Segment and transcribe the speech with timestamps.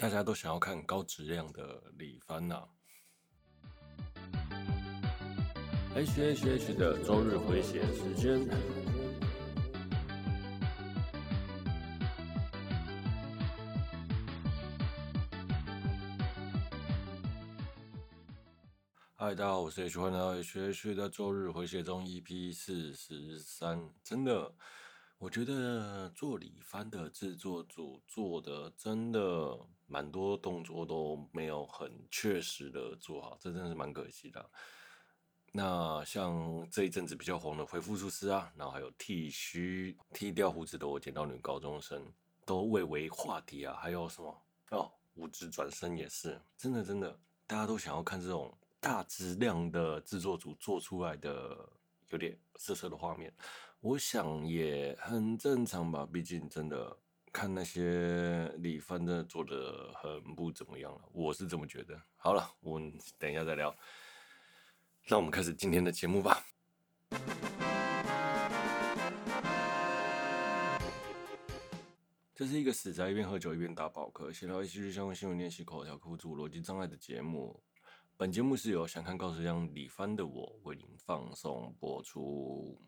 [0.00, 2.66] 大家都想要看高质量的李帆呐。
[5.94, 8.48] H H H 的周日回血时间。
[19.16, 23.78] 嗨，大家好，我是 H，欢迎来到 H H 的周日回血中 EP 四十三。
[24.02, 24.50] 真的。
[25.20, 29.54] 我觉得做李帆的制作组做的真的
[29.86, 34.50] 蛮多动作都没有很确实的做好，这真的是蛮可惜的。
[35.52, 42.02] 那像这一阵子比较红的回复术师啊，然后还有剃须、剃掉胡子的我剪到女高中生，
[42.46, 43.76] 都蔚为话题啊。
[43.78, 51.68] 还有什么哦，五指转身也是，真的真的，大家都想要看这种大质量的制作组做出来的。
[52.10, 53.32] 有点色色的画面，
[53.80, 56.06] 我想也很正常吧。
[56.12, 56.96] 毕竟真的
[57.32, 62.00] 看那些李帆真的做的很不怎么样了，我是这么觉得。
[62.16, 63.72] 好了，我们等一下再聊。
[65.08, 66.44] 那我们开始今天的节目吧。
[72.34, 77.62] 这是一个死宅一边喝酒一边打宝课，闲聊一些相关新闻、练习口条、克服自我逻辑障碍的节目。
[78.20, 82.78] 本节目是由想看高质量李帆的我为您放送播出。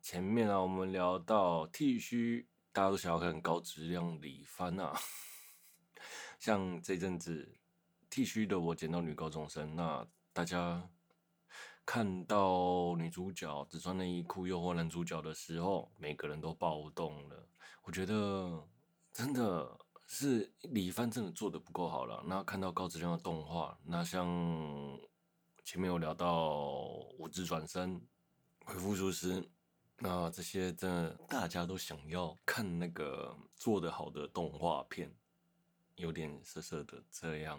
[0.00, 4.94] 前面啊，我们聊到剃须，大家都想要看高质量李帆啊。
[6.38, 7.56] 像这阵子
[8.08, 10.88] 剃须的我捡到女高中生，那大家。
[11.90, 17.48] 看到女主角只穿内衣裤诱惑男主角的时候，每个人都暴动了。
[17.82, 18.62] 我觉得
[19.10, 19.66] 真的
[20.06, 22.22] 是李帆真的做得不够好了。
[22.26, 24.28] 那看到高质量的动画，那像
[25.64, 27.98] 前面有聊到五指转身、
[28.66, 29.42] 回复术师，
[29.96, 35.10] 那这些真的大家都想要看那个做得好的动画片，
[35.96, 37.58] 有点涩涩的这样，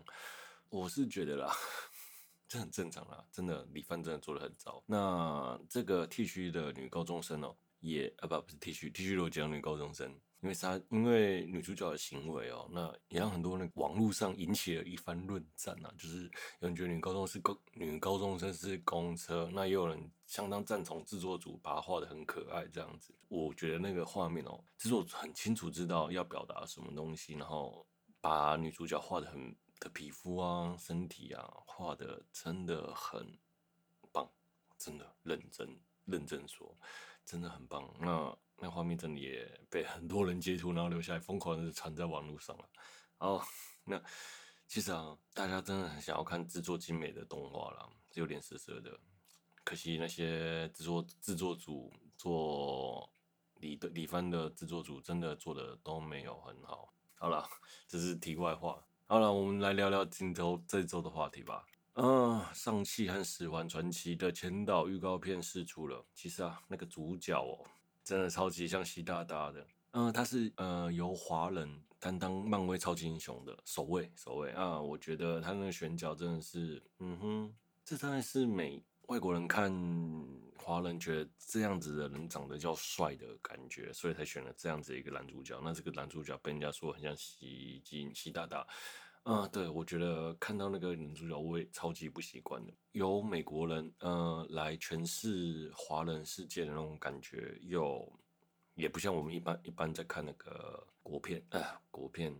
[0.69, 1.51] 我是觉得啦。
[2.49, 4.83] 这很正常啦，真的，李帆真的做的很糟。
[4.87, 10.09] 那这个剃须的女高中生哦，也啊不不是剃须，剃须的我讲女高中生，
[10.41, 15.93] 因为她因为女主角的行为哦，那也让很多那网络上引起了一番论战啊。
[15.95, 16.23] 就是
[16.59, 23.13] 有人觉得女高中是公女高中生是公车，那也有人相当赞同制作组把她画得很可爱这样子。
[23.27, 27.85] 我觉得那个画面哦，制作组很清楚知道要表达什么东西，然后
[28.19, 29.55] 把女主角画得很。
[29.79, 33.39] 的皮肤啊，身体啊，画的真的很
[34.11, 34.29] 棒，
[34.77, 36.77] 真的认真认真说，
[37.25, 37.89] 真的很棒。
[37.99, 42.69] 那那画面真的也被很多人截图，然后留下来，疯狂的传在网络上了。
[43.19, 43.41] 哦，
[43.85, 44.01] 那
[44.67, 48.99] 其实啊，大家真的很想要看制作精美的动画啦，有点涩涩的。
[49.63, 53.09] 可惜那些制作制作组做
[53.55, 56.93] 李的李帆的制作组真的做的都没有很好。
[57.15, 57.47] 好了，
[57.87, 58.83] 这是题外话。
[59.11, 61.65] 好了，我们来聊聊今周这周的话题吧。
[61.95, 66.05] 嗯，上气和十环传奇的前导预告片释出了。
[66.13, 67.57] 其实啊，那个主角哦，
[68.03, 69.65] 真的超级像习大大的。
[69.93, 74.79] 嗯，他是呃由华人担当漫威超级英雄的首位首位啊。
[74.79, 78.79] 我觉得他那个选角真的是，嗯哼，这当然是美。
[79.07, 79.73] 外国人看
[80.69, 85.59] 华人觉得这样子的人长得较帅的感觉，所以才选了这样子一个男主角。
[85.63, 88.59] 那这个男主角被人家说很像习近习大大，
[89.23, 92.73] 啊、嗯，对，我觉得看到那个男主角我也超级不习惯的。
[92.91, 98.07] 由美国人呃来诠释华人世界的那种感觉，又
[98.75, 102.31] 也不像我们一般一般在看那个国片啊、呃，国片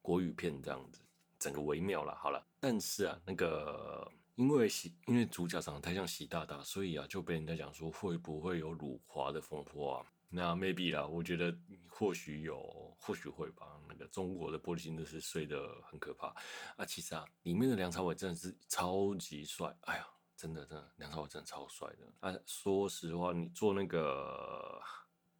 [0.00, 1.00] 国语片这样子，
[1.36, 2.14] 整个微妙了。
[2.14, 4.08] 好了，但是啊，那个。
[4.40, 10.06] 因为习，因为主角长得太像习大大，所以啊，就被人家讲说会不会有辱华的风波啊？
[10.30, 11.54] 那 maybe 啦，我觉得
[11.86, 13.78] 或许有，或许会吧。
[13.86, 16.34] 那个中国的玻璃心真的是碎的很可怕
[16.76, 16.86] 啊！
[16.86, 22.34] 其实啊，里面的梁朝伟真的是超级帅，哎呀，真的真的，梁朝伟真的超帅的啊！
[22.46, 24.80] 说实话，你做那个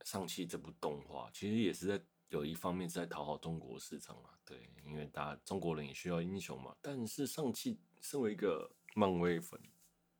[0.06, 4.36] 《上汽》这部动画，其实也是在有一方面是在讨好中国市场啊。
[4.44, 6.76] 对，因为大家中国人也需要英雄嘛。
[6.82, 9.60] 但是《上汽》身为一个漫威粉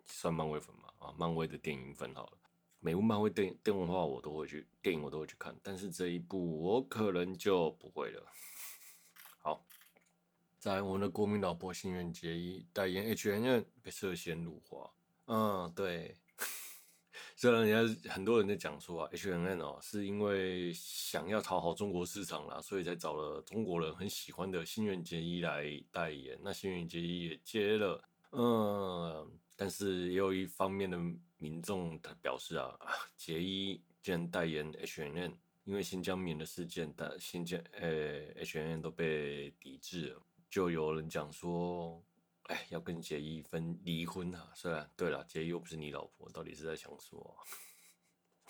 [0.07, 0.89] 算漫威粉嘛？
[0.99, 2.39] 啊，漫威的电影粉好了，
[2.79, 8.27] 每部漫威电电影的话我都会去，电影我都会去看，但是这一部我可能就不会了。
[9.39, 9.67] 好，
[10.59, 14.91] 在我们的国民老婆新垣结衣代言 H&M 被涉嫌辱华，
[15.27, 16.17] 嗯，对。
[17.37, 26.39] 虽然人家很多人在讲说啊，H&M 哦是因为想要讨好中国市场啦，所以才找了中国人很喜欢的新垣结衣来代言。
[26.43, 28.05] 那新垣结衣也接了。
[28.33, 30.97] 嗯，但是也有一方面的
[31.39, 32.79] 民众他表示啊，
[33.17, 35.33] 杰伊竟然代言 H&M，
[35.65, 37.89] 因为新疆棉的事件，但新疆呃
[38.37, 42.03] H&M 都被抵制了，就有人讲说，
[42.45, 44.51] 哎，要跟杰伊分离婚啊。
[44.55, 47.43] 虽然对了，杰伊又不是你老婆，到底是在想说啊？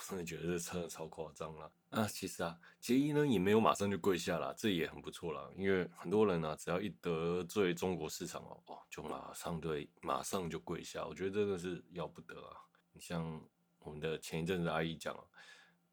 [0.08, 2.06] 真的觉得这真的超夸张了啊！
[2.06, 5.52] 其实啊，杰伊呢也没有马上就跪下了，这也很不错了。
[5.56, 11.06] 因为很多人呢、啊，只要一得罪中国市场哦，哦，就马上对，马上就跪下。
[11.06, 12.56] 我觉得真的是要不得啊！
[12.92, 13.40] 你像
[13.78, 15.16] 我们的前一阵子阿姨讲，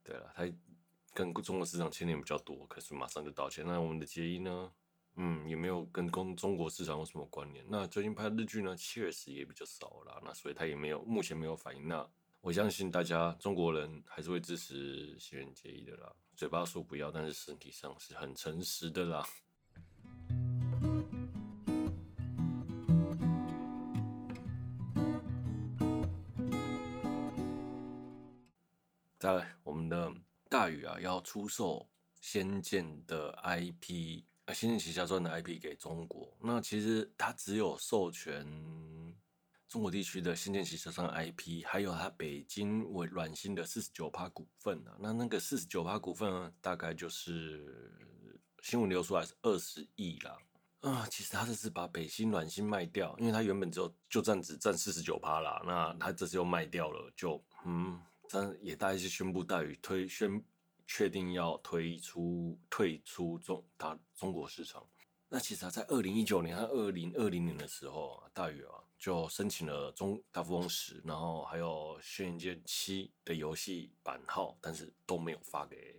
[0.04, 0.44] 对了，他
[1.13, 3.65] 跟中国市场牵连比较多，可是马上就道歉。
[3.65, 4.71] 那我们的杰伊呢，
[5.15, 7.65] 嗯，也没有跟中中国市场有什么关联。
[7.69, 11.88] 那最近拍日剧呢，确实也比较少了，那所以他也没有，目前没有反应。
[11.88, 12.07] 那
[12.47, 19.27] 我相信大家中国人还是会支持新垣结衣的啦，嘴巴说不要，但是身体上是很诚实的啦。
[29.19, 30.09] 再来，我们的
[30.47, 31.79] 大宇啊，要出售
[32.21, 38.47] 《仙剑》的 IP，啊，《仙剑奇侠传》的 IP 给中国，那其实它只有授权。
[39.67, 47.93] 中国地区的《新剑奇侠传》IP，还有它北京为软星的四十九趴股份啊，那那个四十九趴股份呢，大概就是
[48.63, 50.37] 新闻流出来是二十亿啦。
[50.79, 57.99] 啊，其实他这是把北京软星卖掉，因为他原本只有就占只占四十九趴啦，那他这次又卖掉了，就嗯，
[58.29, 60.41] 这也大概是宣布大宇推宣
[60.85, 64.81] 确定要推出退出中大中国市场。
[65.27, 68.75] 那其实他在二零一九年和二零二零年的时候啊，大宇啊。
[68.97, 75.95] 就申请了中大富翁十，然后还有轩辕剑七的游戏版号，但是都没有发给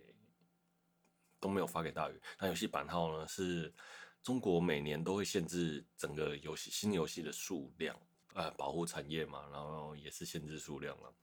[1.39, 2.21] 都没有发给大宇。
[2.37, 3.73] 那游戏版号呢，是
[4.21, 7.97] 中国每年都会限制整个游戏新游戏的数量，
[8.33, 11.13] 呃，保护产业嘛，然后也是限制数量了。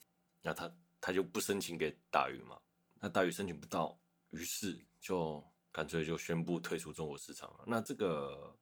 [0.41, 2.59] 那他他就不申请给大宇嘛，
[2.95, 3.99] 那大宇申请不到，
[4.31, 7.65] 于是就干脆就宣布退出中国市场了。
[7.67, 8.57] 那这个。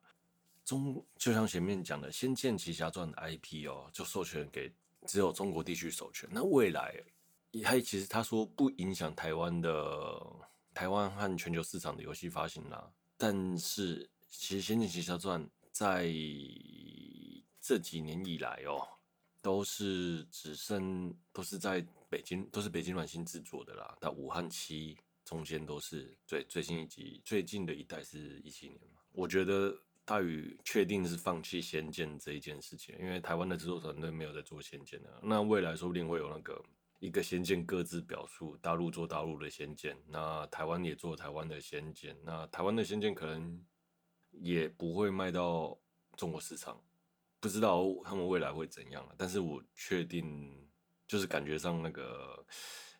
[0.65, 4.73] 中就像前面讲的《仙剑奇侠传》的 IP 哦，就授权给
[5.07, 6.27] 只有中国地区授权。
[6.33, 6.95] 那未来
[7.51, 10.19] 也还其实他说不影响台湾的
[10.73, 12.91] 台湾和全球市场的游戏发行啦。
[13.19, 16.07] 但是其实《仙剑奇侠传》在
[17.61, 18.89] 这几年以来哦，
[19.43, 23.97] 都是只剩都是在北京都是北京软星制作的啦。
[24.01, 24.97] 到武汉七
[25.27, 29.79] 中间都是最最新一集最近的一代是一七年嘛，我觉得。
[30.07, 35.21] 大宇确定是放弃《仙剑》这一件事情，因为台湾的制作团队没有在做《仙剑》的。
[35.23, 36.63] 那未来说不定会有那个
[36.99, 42.15] 一个《仙剑》各自表述，大陆做大陆的《仙剑》，那台湾也做台湾的《仙剑》。
[42.23, 43.65] 那台湾的《仙剑》可能
[44.31, 45.79] 也不会卖到
[46.19, 46.79] 中国市场，
[47.41, 49.15] 不知道他们未来会怎样了。
[49.17, 50.69] 但是我确定，
[51.07, 52.45] 就是感觉上那个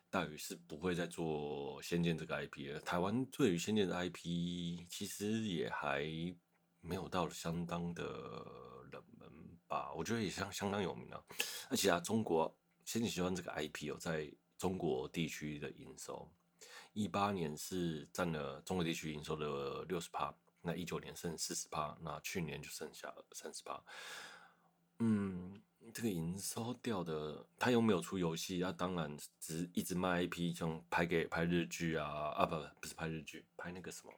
[0.09, 2.79] 大宇是不会再做《仙剑》这个 IP 了。
[2.79, 6.03] 台湾对于《仙剑》的 IP 其实也还。
[6.85, 8.03] 没有到相当的
[8.91, 9.29] 冷门
[9.67, 11.19] 吧，我觉得也相相当有名啊。
[11.69, 12.49] 而且啊，中国
[12.85, 16.29] 《仙剑奇侠传》这个 IP 哦，在中国地区的营收，
[16.93, 23.83] 一八年是占了中国地区营收的六十趴，那一九年剩四十趴，那去年就剩下三十趴。
[24.99, 25.61] 嗯，
[25.93, 34.13] 这个营收掉的，他又没有出游戏，那、当然只一直卖 IP，像拍给拍日剧啊啊不不是拍日剧，拍那个什么。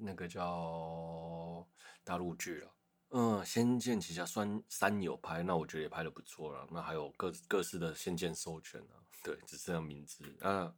[0.00, 1.66] 那个叫
[2.04, 2.72] 大陆剧了，
[3.10, 6.66] 嗯，《仙剑奇侠传三》有拍，那我觉得也拍得不错了。
[6.70, 10.24] 那还有各各式的仙剑授权啊，对，只是这样名字。
[10.40, 10.74] 那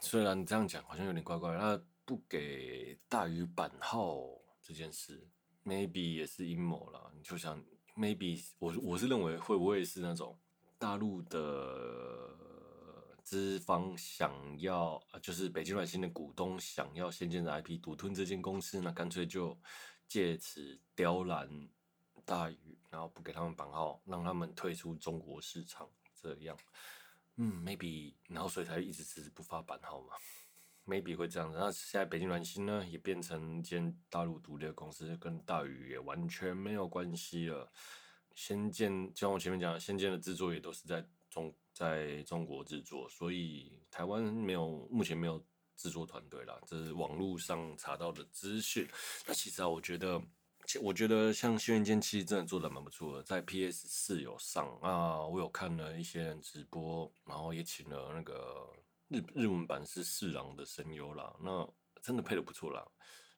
[0.00, 4.18] 虽然这样讲好像有点怪怪，那不给大宇版号
[4.62, 5.26] 这件事
[5.64, 7.12] ，maybe 也是阴谋了。
[7.16, 7.62] 你就想
[7.96, 10.38] ，maybe 我我是认为会不会是那种
[10.78, 12.46] 大陆的。
[13.28, 19.54] 资方想要，就是北京软星的股东想要仙剑的 IP 独吞这间公司，那干脆就
[20.06, 21.46] 借此刁难
[22.24, 26.56] 大宇，然后不给他们版号，让他们退出中国市场，这样，
[27.36, 30.14] 嗯，maybe，然后所以才一直迟迟不发版号嘛
[30.86, 31.58] ，maybe 会这样子。
[31.58, 37.70] 那现在北京软星呢，也变成一间大陆独立的公司，跟大宇也完全没有关系了。
[38.34, 41.54] 仙剑，就像我前面讲的，仙剑的制作也都是在中。
[41.78, 45.40] 在中国制作，所以台湾没有，目前没有
[45.76, 48.84] 制作团队啦，这是网络上查到的资讯。
[49.28, 50.20] 那其实啊，我觉得，
[50.82, 58.68] 我觉得像《轩辕剑七》真的做的蛮不错的，在 PS 四有上啊，我有看了一些人直播，然后也请了那个
[59.06, 62.84] 日日文版是四郎的声优啦，那真的配的不错啦。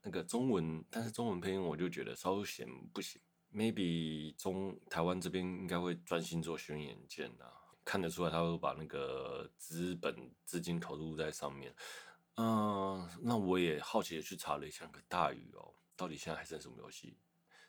[0.02, 3.20] 那个中文，但是中文配音我就觉得稍显不行
[3.52, 7.44] ，maybe 中台湾这边应该会专心做轩辕剑呐，
[7.90, 11.74] 看得出来他会把那个资本资金投入在上面。
[12.36, 17.18] 嗯、那我也好奇的去查了一下个大宇哦，到底现在还剩什么游戏？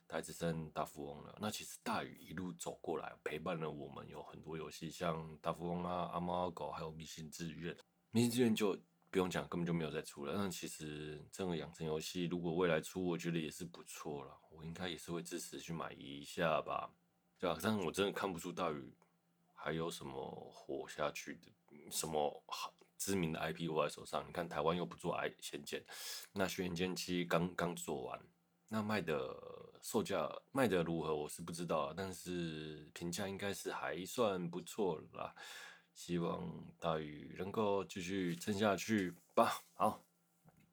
[0.07, 1.35] 还只剩大富翁了。
[1.41, 7.75] 那其实大宇一路走过来，陪伴了我们有很多游戏，像大富翁啊、阿猫阿狗，还有明星志愿。
[8.11, 8.77] 明星志愿就
[9.09, 10.35] 不用讲，根本就没有再出了。
[10.35, 14.37] 那其实这个养成游戏，如果未来出，我觉得也是不错了。
[14.51, 16.93] 我应该也是会支持去买一下吧，
[17.39, 17.57] 对吧？
[17.59, 18.93] 但我真的看不出大宇
[19.63, 21.53] 还有什么活下去的，
[21.91, 24.27] 什么好知名的 IP 握在手上。
[24.27, 25.85] 你看台湾又不做爱仙剑，
[26.33, 28.19] 那轩辕剑七刚刚做完，
[28.67, 29.35] 那卖的。
[29.83, 35.33] 售价卖的如何，我是不知道，但是评价应该是还算不错啦。
[35.95, 36.47] 希望
[36.79, 39.63] 大宇能够继续撑下去吧。
[39.73, 40.05] 好，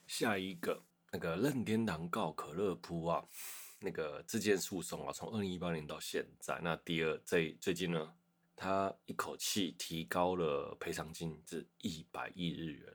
[0.06, 3.26] 下一个那个任天堂告可乐铺啊，
[3.80, 8.14] 那个这件诉讼啊，从二零一八年到现在，那第二最最近呢，
[8.58, 12.92] 他一口气提高了赔偿金至一百亿日元。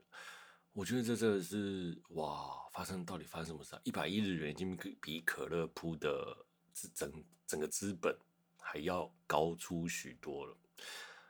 [0.73, 3.81] 我觉得这真的是哇，发生到底发生什么事啊？
[3.83, 6.45] 一百亿日元已经比可乐铺的
[6.93, 8.17] 整整个资本
[8.59, 10.57] 还要高出许多了。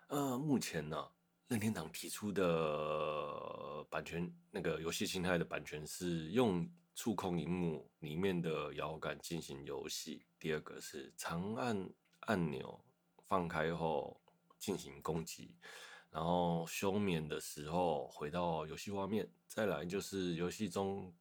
[0.08, 1.10] 呃，目前呢，
[1.50, 11.90] 任天堂提出的版权，那个游戏侵害的版权是用触控荧幕里面的摇杆进行游戏，第二个是长按
[12.22, 12.80] 按钮
[13.25, 14.22] 放开后
[14.63, 15.53] 进行攻击。
[16.10, 21.13] 然后休眠的时候回到游戏画面，再来就是游戏中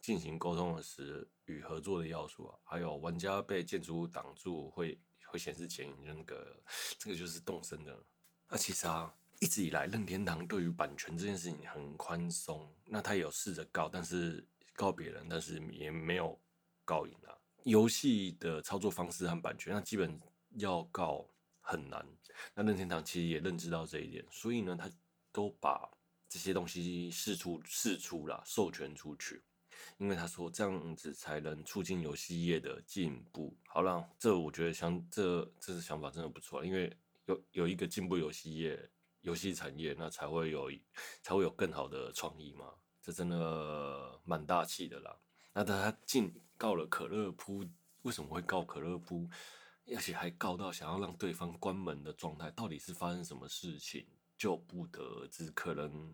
[0.00, 6.56] 进行沟通的时与合作的要素啊，还有玩家被建筑物挡住会会显示前那个，
[6.96, 8.02] 这个就是动身的。
[8.48, 16.38] 那其实啊，一直以来任天堂对于版权这件事情很宽松，那他有试着告，但是告别人，但是也没有
[16.84, 17.36] 告赢啊。
[17.64, 20.18] 游戏的操作方式和版权，那基本
[20.50, 21.28] 要告
[21.60, 22.06] 很难。
[22.54, 24.90] 那任天堂其实也认知到这一点，所以呢，他
[25.32, 25.90] 都把
[26.28, 29.42] 这些东西试出试出了，授权出去，
[29.98, 33.56] 因为他说这样子才能促进游戏业的进步。
[33.66, 36.94] 好了，这我觉得想这这是想法真的不错，因为
[37.26, 38.90] 有有一个进步游戏业、
[39.20, 40.70] 游戏产业，那才会有
[41.22, 42.72] 才会有更好的创意嘛。
[43.00, 45.16] 这真的蛮大气的啦。
[45.52, 47.64] 那他进告了可乐铺，
[48.02, 49.28] 为什么会告可乐铺？
[49.94, 54.04] 而且还告到想要让对方关门的状态，到底是发生什么事情，
[54.36, 55.48] 就不得而知。
[55.52, 56.12] 可能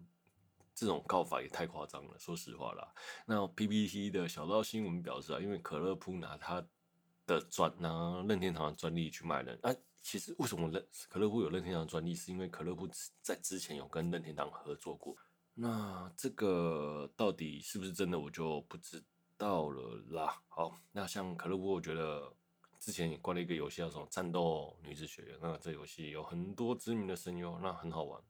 [0.75, 2.93] 这种告法也太夸张了，说实话啦。
[3.25, 6.63] 那 PPT 的小道新闻表示啊，因为可乐铺拿他
[7.27, 9.59] 的专拿任天堂的专利去卖人。
[9.63, 12.87] 啊，其实为什么任可乐噗有任天堂专利，是因为可乐铺
[13.23, 15.17] 在之前有跟任天堂合作过。
[15.55, 19.03] 那这个到底是不是真的，我就不知
[19.39, 20.43] 道了啦。
[20.49, 22.35] 好，那像可乐噗，我觉得。
[22.83, 28.21] 之前也关了一个游戏叫什么《战斗女子学院》，那这游戏有很多知名的声优，那很好玩，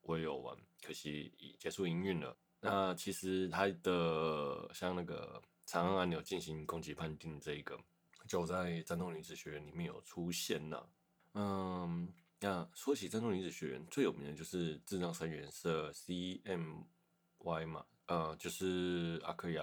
[0.00, 2.34] 我也有玩，可惜已结束营运了。
[2.58, 7.78] 那其实它的像那个长按按钮进行攻击判定这一个，
[8.26, 10.88] 就在《战斗女子学院》里面有出现了。
[11.34, 12.10] 嗯，
[12.40, 19.62] 那说起《战斗女子学院》，最有名的就是智障三原色 CMY 嘛，呃，就是阿克亚，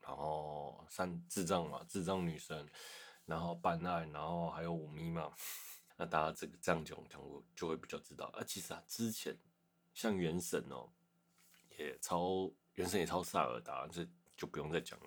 [0.00, 2.64] 然后三智障嘛，智障女神。
[3.28, 5.30] 然后办案，然后还有五咪嘛，
[5.98, 8.24] 那大家这个这样讲讲过，就会比较知道。
[8.32, 9.38] 啊，其实啊，之前
[9.92, 10.88] 像原神哦，
[11.76, 15.06] 也超原神也超萨尔达，这就不用再讲了。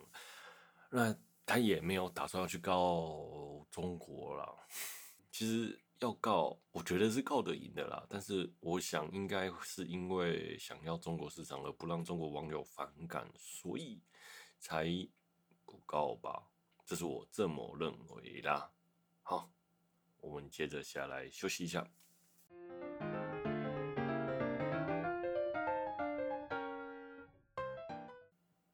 [0.91, 4.67] 那他也没有打算要去告中国了。
[5.31, 8.05] 其实要告，我觉得是告得赢的啦。
[8.07, 13.99] 但是我想应该是因为想要中国市场，而不让中国网友反感，所以
[14.59, 14.85] 才
[15.65, 16.50] 不告吧。
[16.91, 18.69] 这是我这么认为啦。
[19.21, 19.49] 好，
[20.19, 21.89] 我们接着下来休息一下。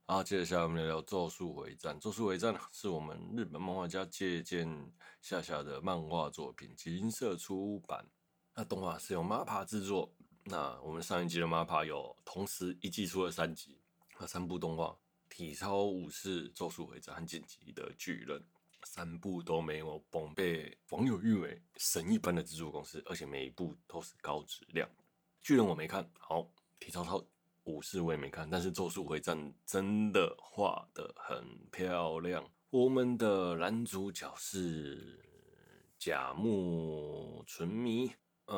[0.07, 1.93] 好，接着下来我们聊聊《咒术回战》。
[2.01, 8.09] 《咒术回战》是我们日本漫画家借鉴下下的漫画作品，金色出版。
[8.55, 10.11] 那动画是由 MAPA 制作。
[10.45, 13.79] 那我们上一集的 MAPA 有同时一季出了三集，
[14.19, 14.97] 那三部动画。
[15.37, 18.43] 体操武士、咒术回战和进击的巨人
[18.81, 24.89] 三部都没有崩，被网友誉为神一般的制作公司，而且每一部都是高质量。
[25.43, 27.23] 巨人我没看好，体操操
[27.65, 32.43] 武士我也没看，但是咒术回战真的画得很漂亮。
[32.71, 35.23] 我们的男主角是
[35.99, 38.11] 甲木纯弥，
[38.47, 38.57] 嗯，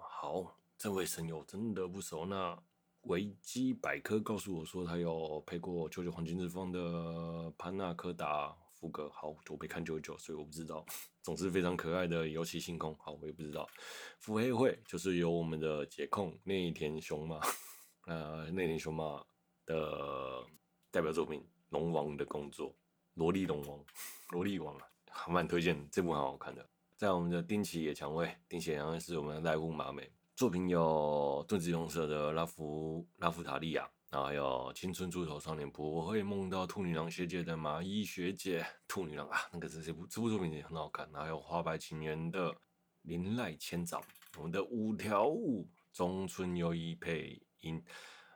[0.00, 2.58] 好，这位神友真的不熟那。
[3.02, 10.84] 维基百科告诉我说，他有配过《九九黄金之风》的潘纳柯达福格，好，我没看九九，所以我不知道。
[11.22, 13.66] 总之非常可爱的游戏星空，好，我也不知道。
[14.18, 17.40] 腹黑会就是由我们的解控内田雄马，
[18.06, 19.24] 呃，内田雄马
[19.66, 20.44] 的
[20.90, 21.40] 代表作品
[21.70, 22.70] 《龙王的工作》，
[23.14, 23.84] 萝莉龙王，
[24.30, 26.66] 萝莉王啊，还蛮推荐，这部很好看的。
[26.96, 33.86] 在我们的丁崎野蔷薇，丁崎野蔷薇是我们的濑户麻美，作品有盾子勇者的拉夫拉夫塔利亚。
[34.10, 41.06] 然后还有青春猪头少年仆，我会梦到兔女郎学姐的麻衣学姐，兔女郎啊，那个是这部这部作品也很好看。
[41.12, 42.56] 然后还有花白情缘的
[43.02, 44.00] 林濑千早，
[44.38, 47.84] 我们的五条悟中村优一配音，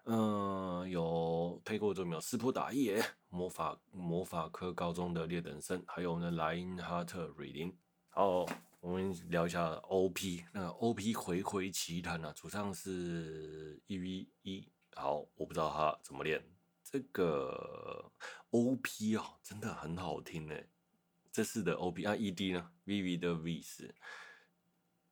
[0.04, 7.75] 嗯、有配过作品有斯普达耶魔法魔法科高中的劣等生，还有我们的莱因哈特瑞林。
[8.16, 8.47] 好，
[8.78, 14.68] 我们聊一下 OP，那 OP 回回奇谭啊，主唱是 E V 一。
[14.94, 16.40] 好，我不知道他怎么练
[16.85, 18.12] 这个
[18.50, 20.68] O P 哦，真的很好听诶。
[21.33, 23.92] 这次的 O P 啊，E D 呢？VV 的 V 是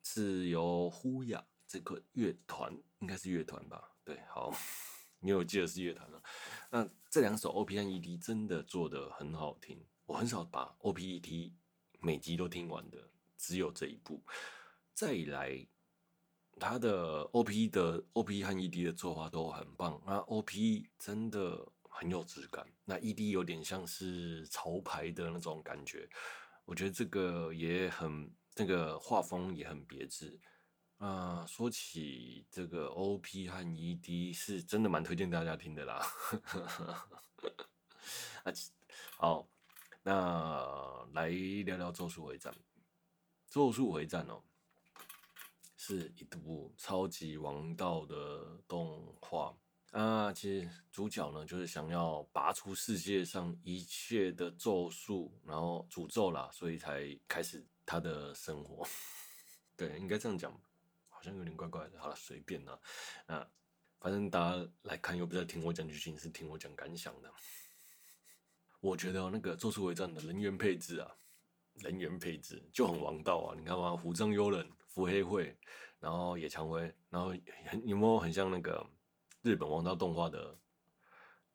[0.05, 3.97] 是由呼雅这个乐团，应该是乐团吧？
[4.05, 4.55] 对，好，
[5.23, 6.23] 因为我记得是乐团了。
[6.71, 11.53] 那这两首 O P 和 E D 真的做的很好听，我很少把 O P E D
[12.03, 12.99] 每集都听完的，
[13.39, 14.23] 只有这一部。
[14.93, 15.67] 再来。
[16.61, 26.07] 他的 OP 的 OP 和 ED 的作画都很棒，那 OP 真的很有质感，那 ED 有点像是潮牌的那种感觉，
[26.67, 30.39] 我觉得这个也很，这个画风也很别致。
[30.99, 36.05] 啊，说起这个 OP 和 ED 是真的蛮推荐大家听的啦。
[38.45, 38.53] 啊，
[39.17, 39.49] 好，
[40.03, 42.53] 那来聊聊《咒术回战》。
[43.49, 44.43] 《咒术回战》哦。
[45.85, 49.53] 是一部超级王道的动画
[49.91, 50.33] 啊！
[50.33, 58.87] 其实主角呢，就是想要拔出世界上一切的咒术，然后诅咒啦，所以才开始他的生活。
[59.77, 60.53] 对，应该这样讲，
[61.09, 62.01] 好像有点怪怪的。
[62.01, 62.79] 好了，随便啦。
[63.27, 63.51] 啊，
[63.99, 67.29] 反正大家来看又不是在听我讲剧情，是听我讲感想的。
[68.83, 71.09] 我觉得那个《做出回战》的人员配置啊，
[71.77, 73.55] 人员配置就很王道啊！
[73.57, 74.69] 你看嘛，虎杖悠仁。
[74.89, 75.57] 伏黑会，
[76.01, 77.33] 然后野蔷薇，然后
[77.65, 78.87] 很有没有很像那个
[79.41, 80.55] 日本王道动画的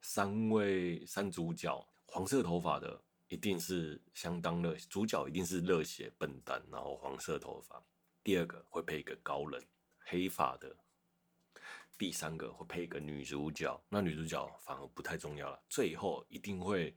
[0.02, 1.88] 三位三主角？
[2.08, 7.80] 黄色头发的一定是相当热，主角一定是热血笨蛋，然后黄色头发。
[8.24, 9.64] 第二个会配一个高冷
[10.00, 10.76] 黑发的，
[11.98, 15.60] 第三个会配一个女主角，那女主角反而不太重要了。
[15.68, 16.96] 最后一定会，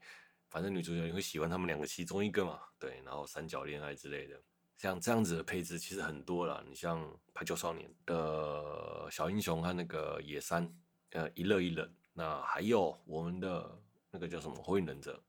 [0.49, 4.41] 反正女主角也会喜欢他们两个其中一个嘛，对，然后三角恋爱之类的。
[4.77, 7.03] 像这样子的配置其实很多了，你像
[7.35, 10.71] 《排球少年》的小英雄和那个野山，
[11.11, 13.79] 呃，一乐一冷，那还有我们的
[14.11, 15.23] 那个叫什么《火影忍者》，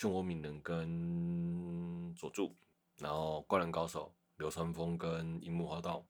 [0.00, 2.56] 漩涡鸣人跟佐助，
[2.96, 6.02] 然后《灌篮高手》流川枫跟樱木花道，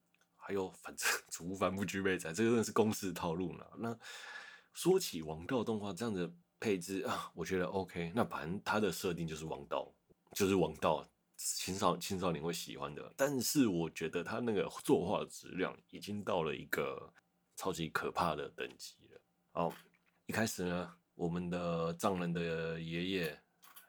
[0.46, 3.70] 还有反正 祖屋帆布具备在，这个真的是公式套路了。
[3.78, 3.98] 那
[4.72, 6.30] 说起王道动画这样的
[6.61, 8.12] 配置啊，我觉得 OK。
[8.14, 9.92] 那反正它的设定就是王道，
[10.33, 11.07] 就是王道。
[11.37, 17.12] 青少青少年会喜欢的，但是我觉得他那个作画质量已经到了一个
[17.57, 19.20] 超级可怕的等级了。
[19.50, 19.74] 好，
[20.26, 23.38] 一开始呢，我们的藏人的爷爷，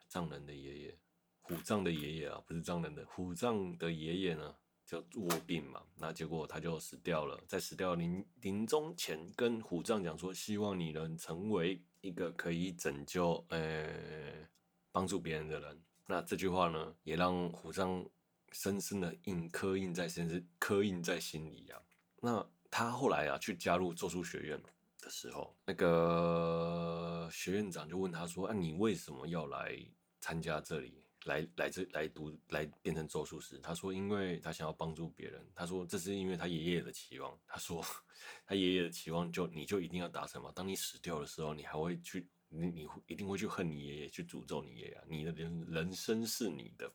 [0.08, 0.98] 藏人的爷爷，
[1.40, 4.54] 虎杖的爷爷啊，不是藏人的，虎杖的爷爷呢，
[4.86, 14.48] 就卧病嘛，那结果他就死掉了，在死掉临临终前，跟虎杖讲说，希望你能成为一个可以拯救呃
[14.92, 15.82] 帮助别人的人。
[16.06, 18.08] 那这句话呢，也让虎杖
[18.52, 21.82] 深深的印刻印在心，刻印在心里啊。
[22.20, 24.62] 那他后来啊，去加入咒术学院
[25.00, 29.76] 的时候，那个学院长就问他说：“啊，你为什么要来
[30.20, 31.02] 参加这里？
[31.26, 37.84] 来来这来读来变成咒术师？”他说：“因为他想要帮助别人。”他说：“这是因为他爷爷的期望。”他说
[38.46, 40.50] ：“他爷爷的期望就你就一定要达成嘛。
[40.54, 46.90] 当你死掉的时候，你还会去。”你你会一定会去恨你爷爷，去诅咒你爷爷，你的人人生是你的，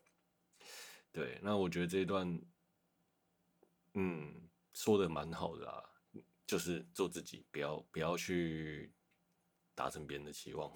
[1.12, 1.38] 对。
[1.44, 2.42] 那我觉得这一段，
[3.96, 5.84] 嗯，说的蛮好的啊，
[6.48, 8.94] 就是做自己，不要不要去
[9.76, 10.74] 达成别人的期望，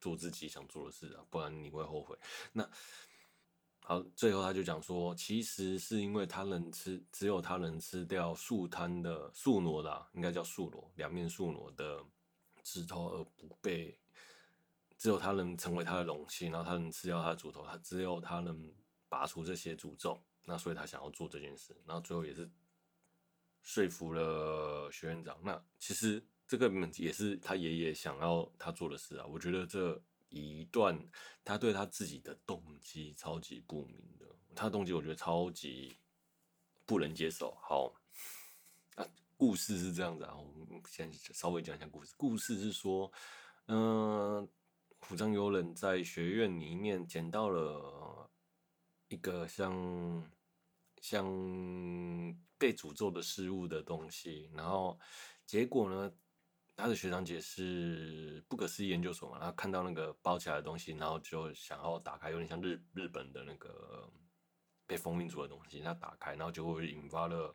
[0.00, 2.18] 做自己想做的事啊，不然你会后悔。
[2.52, 2.68] 那
[3.80, 12.04] 好，最后他就讲说，其实是因为他能吃，只有他能吃掉树摊的树挪的，应该叫树挪，两面树挪的。
[12.64, 13.98] 指头而不被，
[14.98, 18.70] 只有他能成为他的容器，然后他能吃掉他的主头，他只有他能
[19.08, 22.50] 拔除这些诅咒，那所以他想要做这件事，然后最后也是
[23.62, 25.38] 说服了学院长。
[25.42, 30.98] 那其实这个也是他爷爷想要他做的事啊，我觉得这一段
[31.44, 35.98] 他对他自己的动机超级不明的，他的动机我觉得超级
[36.86, 37.54] 不能接受。
[37.60, 37.92] 好，
[38.94, 39.06] 啊，
[39.36, 42.14] 故事是这样子啊，我们先稍微讲一下故事。
[42.16, 43.12] 故事是说，
[43.66, 44.48] 嗯、呃，
[45.00, 48.30] 虎杖悠仁在学院里面捡到了
[49.08, 50.30] 一个像
[51.02, 51.26] 像
[52.56, 54.98] 被诅咒的事物的东西，然后
[55.44, 56.10] 结果呢？
[56.78, 64.08] 他的学长姐是不可思议研究所嘛，然后看到那个包起来的东西，然后就想要打开，有点像日日本的那个
[64.86, 67.52] 被封印住的东西，他打开，然后就会引发了，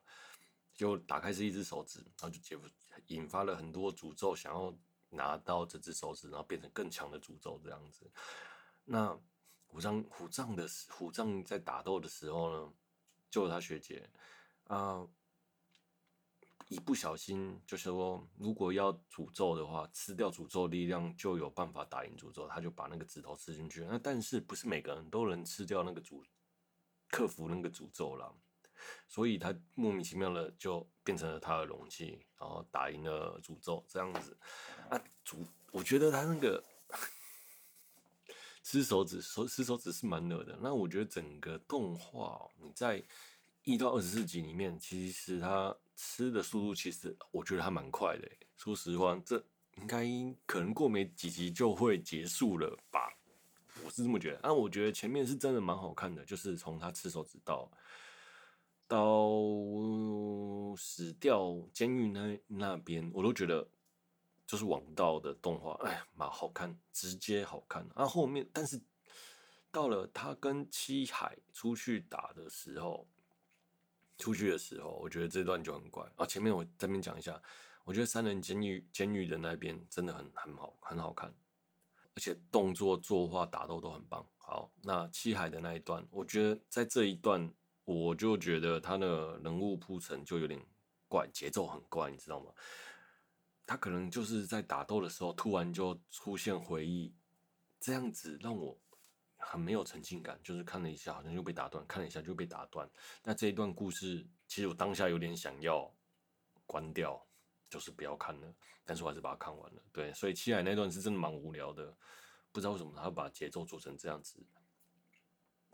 [0.73, 2.59] 就打开是一只手指，然后就结
[3.07, 4.77] 引发了很多诅咒，想要
[5.09, 8.11] 拿到这只手指，然后变成更强的诅咒这样子。
[8.83, 9.17] 那
[9.67, 12.73] 虎杖虎杖的虎杖在打斗的时候呢，
[13.31, 14.09] 救了他学姐
[14.65, 15.07] 啊。
[16.73, 22.47] 一不小心就是说，如果要诅咒的话，吃掉诅咒力量就有办法打赢诅咒。
[22.47, 23.85] 他就把那个指头吃进去。
[23.85, 26.23] 那但是不是每个人都能吃掉那个诅，
[27.11, 28.35] 克服那个诅咒了？
[29.07, 34.35] 所以他莫名其妙的就变成了他的容器，然后打赢了诅咒这样子。
[34.89, 36.63] 啊，诅，我觉得他那个
[38.63, 40.57] 吃手指，手吃手指是蛮惹的。
[40.59, 43.03] 那我觉得整个动画你在
[43.61, 45.77] 一到二十四集里面，其实他。
[45.95, 49.37] 吃的速度其实我觉得还蛮快的，说实话，这
[49.77, 50.05] 应该
[50.45, 53.11] 可能过没几集就会结束了吧，
[53.83, 54.39] 我是这么觉得。
[54.41, 57.71] 但我觉得前面是真的蛮好看的，就是从他吃手指到
[58.87, 59.29] 到
[60.75, 63.67] 死掉监狱那那边，我都觉得
[64.45, 67.87] 就是王道的动画，哎，蛮好看，直接好看。
[67.95, 68.81] 啊，后面但是
[69.71, 73.07] 到了他跟七海出去打的时候。
[74.17, 76.25] 出去的时候，我觉得这段就很怪啊。
[76.25, 77.41] 前面我这边讲一下，
[77.83, 81.33] 我觉得三人监狱监狱的那边真的很很好，很好看，
[82.15, 84.25] 而且动作、作画、打斗都很棒。
[84.37, 87.51] 好，那七海的那一段，我觉得在这一段，
[87.85, 90.63] 我就觉得他的人物铺陈就有点
[91.07, 92.51] 怪，节奏很怪，你知道吗？
[93.65, 97.13] 他可能就是在打斗的时候，突然就出现回忆，
[97.79, 98.77] 这样子让我。
[99.45, 102.89] 很没有沉浸感，就是看了一下，好像就被打断；看了一下就被打断。
[103.23, 105.93] 那这一段故事，其实我当下有点想要
[106.65, 107.23] 关掉，
[107.69, 108.53] 就是不要看了。
[108.85, 109.81] 但是我还是把它看完了。
[109.91, 111.95] 对，所以七海那段是真的蛮无聊的，
[112.51, 114.43] 不知道为什么他会把节奏做成这样子。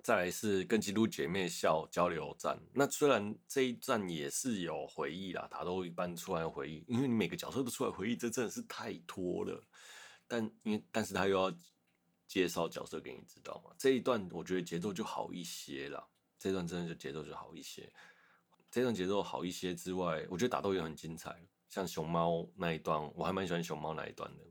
[0.03, 9.63] 再来是跟基督姐妹校交流站，那虽然这一站也是有回忆啦，他都一般出来回忆，因为你每个角色都出来回忆，这真的是太拖了。
[10.27, 11.55] 但因为，但是他又要。
[12.29, 13.71] 介绍角色给你知道吗？
[13.75, 16.07] 这一段我觉得节奏就好一些了。
[16.37, 17.91] 这段真的就节奏就好一些。
[18.69, 21.43] 这段节奏好一些之外，我觉得打斗也很精彩。
[21.67, 24.43] 像熊猫那一段，我还蛮喜欢熊猫那一段的。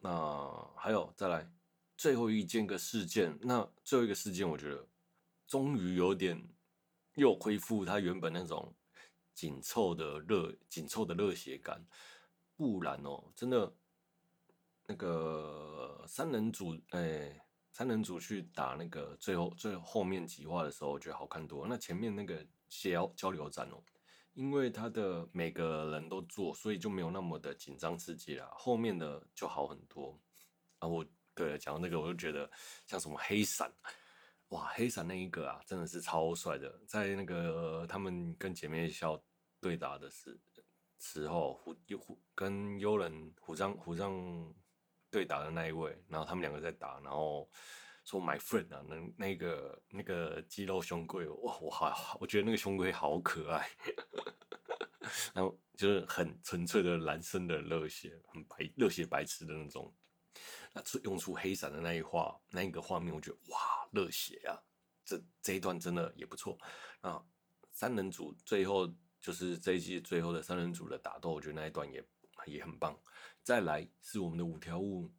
[0.00, 1.48] 那还有再来
[1.96, 4.84] 最后一件个事件，那最后一个事件，我觉得
[5.46, 6.48] 终于有点
[7.14, 8.74] 又恢复它原本那种
[9.34, 11.86] 紧凑的热紧凑的热血感。
[12.56, 13.72] 不然哦，真的。
[14.90, 17.38] 那个三人组，哎、
[17.72, 21.66] 三人组去打那个最后最后面几话的时候，我觉得好看多。
[21.66, 23.84] 那前面那个交交流战哦，
[24.32, 28.50] 因为他的每个人都做，所以就没有那么的紧张刺激了。
[28.56, 30.18] 后面的就好很多
[30.78, 30.88] 啊。
[30.88, 32.50] 我对了，讲到那个，我就觉得
[32.86, 33.70] 像什么黑闪，
[34.48, 36.80] 哇，黑闪那一个啊，真的是超帅的。
[36.86, 39.22] 在那个他们跟姐妹校
[39.60, 40.40] 对打的时
[40.98, 44.10] 时候，虎虎跟幽人虎杖虎杖。
[45.10, 47.48] 对打的那一位，然后他们两个在打，然后
[48.04, 53.68] 说 “my friend” 啊，那那个那个肌肉胸龟，哇，我好，我觉得那个胸龟好可爱，
[55.34, 59.94] 然后就是很纯粹的男生的热血，很白热血白痴的那种。
[60.72, 63.58] 那用出黑闪的那一画，那一个画面，我觉得哇，
[63.90, 64.54] 热血啊！
[65.04, 66.56] 这这一段真的也不错
[67.00, 67.24] 啊。
[67.70, 68.86] 三人组最后
[69.18, 72.04] 就是这一季最后的三人组的打斗，我觉得那一段也
[72.46, 72.96] 也很棒。
[73.48, 75.10] 再来是我们的五条悟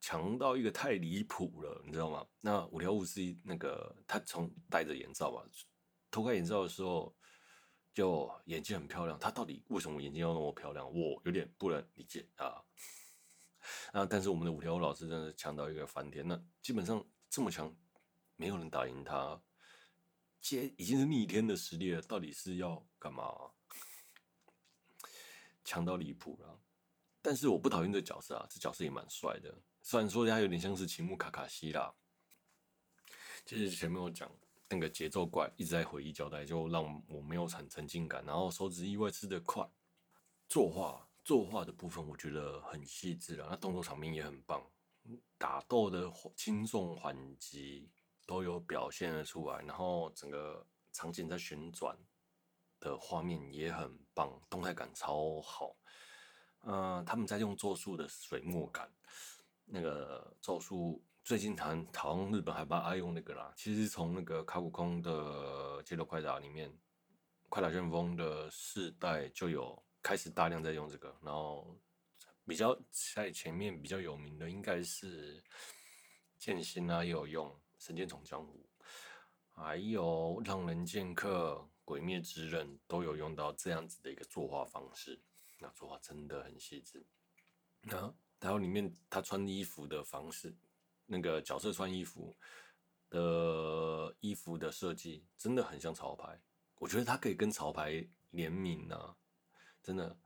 [0.00, 2.26] 强到一个太离谱了，你知道吗？
[2.40, 5.48] 那五条悟是那个他从戴着眼罩吧，
[6.10, 7.14] 偷开眼罩的时候
[7.92, 9.16] 就眼睛很漂亮。
[9.20, 10.84] 他到底为什么眼睛要那么漂亮？
[10.84, 12.60] 我有点不能理解啊。
[13.92, 16.26] 啊，但是我们的五条悟老师真的强到一个翻天。
[16.26, 17.72] 那基本上这么强，
[18.34, 19.40] 没有人打赢他，
[20.40, 23.32] 接已经是逆天的实力了，到底是要干嘛？
[25.62, 26.63] 强到离谱了。
[27.26, 29.54] 但是我不讨厌这角色啊，这角色也蛮帅的。
[29.80, 31.90] 虽然说他有点像是青木卡卡西啦，
[33.46, 34.30] 就是前面我讲
[34.68, 38.22] 那个节奏怪，一直在回忆交代，就让我没有产沉浸感。
[38.26, 39.66] 然后手指意外吃得快，
[40.50, 44.62] 作画作画的部分我觉得很细致啊，那动作场面也很棒。
[45.38, 47.88] 打斗的轻重缓急
[48.26, 51.96] 都有表现了出来，然后整个场景在旋转
[52.78, 55.74] 的画面也很棒，动态感超好。
[56.64, 58.90] 呃，他们在用咒术的水墨感，
[59.66, 63.52] 那个咒术最近谈好像日本还蛮爱用那个啦。
[63.54, 66.72] 其实从那个卡普空的街头快打里面，
[67.50, 71.78] 快打旋风的世代就有开始大量在用这个，然后
[72.46, 72.74] 比较
[73.14, 75.42] 在前面比较有名的应该是
[76.38, 78.66] 剑心啊，也有用神剑闯江湖，
[79.52, 85.20] 还有浪人剑客、鬼灭之刃都有用到这样子的一个作画方式。
[85.58, 87.04] 那作画真的很细致，
[87.82, 90.54] 然后还有里面他穿衣服的方式，
[91.06, 92.36] 那个角色穿衣服
[93.08, 96.38] 的衣服的设计真的很像潮牌，
[96.76, 99.16] 我觉得他可以跟潮牌联名啊，
[99.82, 100.18] 真的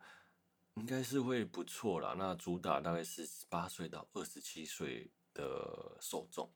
[0.74, 2.14] 应该是会不错啦。
[2.16, 6.52] 那主打大概是十八岁到二十七岁的受众，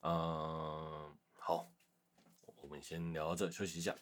[0.00, 1.70] 嗯，好，
[2.56, 3.94] 我们先聊到这，休息一下。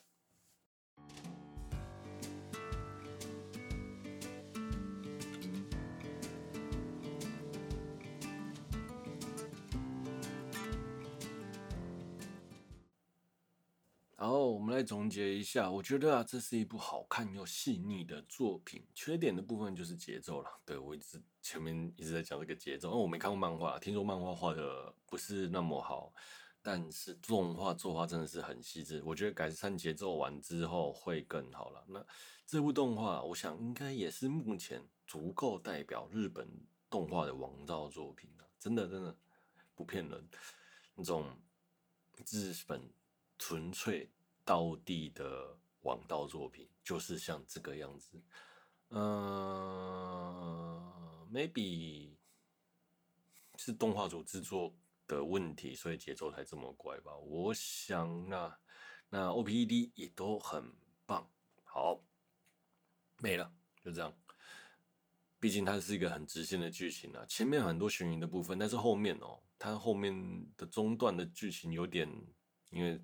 [14.24, 18.82] 然后我们来总结一下，我觉得啊，这是一部好看又细腻的作品。
[18.94, 20.50] 缺点的部分就是节奏了。
[20.64, 26.10] 对，我一直前面一直在讲这个节奏，因为我没看过漫画，听说漫画画的不是那么好，
[26.62, 29.02] 但是动画作画真的是很细致。
[29.04, 31.84] 我觉得改善节奏完之后会更好了。
[31.86, 32.02] 那
[32.46, 36.48] 这部动画，我想应该也是目前足够代表日本
[36.88, 38.48] 动画的王道作品了。
[38.58, 39.14] 真的，真的
[39.74, 40.26] 不骗人，
[40.94, 41.28] 那种
[42.30, 42.90] 日本。
[43.36, 44.08] 纯粹
[44.44, 48.22] 道地的王道作品，就是像这个样子。
[48.90, 52.10] 嗯、呃，maybe
[53.56, 54.74] 是动画组制作
[55.06, 57.16] 的问题，所以节奏才这么怪吧。
[57.16, 58.60] 我想啊，
[59.08, 60.72] 那 OPED 也都很
[61.06, 61.28] 棒。
[61.64, 62.04] 好，
[63.18, 63.52] 没了，
[63.82, 64.14] 就这样。
[65.40, 72.08] 毕竟它是一个很直线的剧情啊，前面很多悬疑的部分，但是后面哦，它后面的中段的剧情有点
[72.70, 73.02] 因为。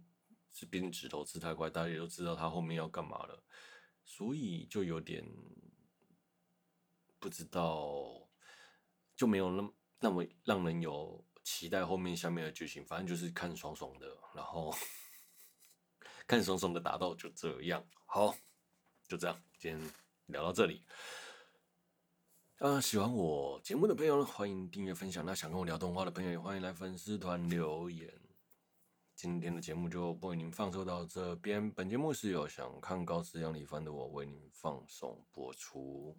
[0.52, 3.42] 是边指头吃太快，大家也都知道他后面要干嘛了，
[4.04, 5.24] 所以就有点
[7.18, 8.28] 不知道，
[9.16, 12.84] 就没有那么那么让人有期待后面下面的剧情。
[12.84, 14.74] 反正就是看爽爽的，然后
[16.26, 17.84] 看爽爽的打斗就这样。
[18.06, 18.34] 好，
[19.06, 19.90] 就这样，今天
[20.26, 20.84] 聊到这里。
[22.58, 25.24] 啊，喜欢我节目的朋友呢，欢迎订阅分享。
[25.24, 28.12] 那想跟我聊动画的朋友，也欢迎来粉丝团留言。
[29.22, 31.70] 今天的节目就为您放送到这边。
[31.72, 36.16] 本节目是由想看高斯杨立帆的我为您放送播出。